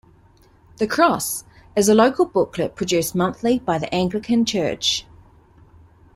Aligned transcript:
"The 0.77 0.87
Cross" 0.87 1.43
is 1.75 1.87
a 1.87 1.93
local 1.93 2.25
booklet 2.25 2.75
produced 2.75 3.13
monthly 3.13 3.59
by 3.59 3.77
the 3.77 3.93
Anglican 3.93 4.45
church. 4.45 5.05